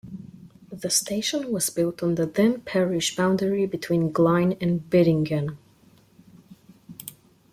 The 0.71 0.89
station 0.89 1.51
was 1.51 1.69
built 1.69 2.01
on 2.01 2.15
the 2.15 2.25
then 2.25 2.61
parish 2.61 3.15
boundary 3.15 3.67
between 3.67 4.11
Glynde 4.11 4.57
and 4.59 4.79
Beddingham. 4.89 5.59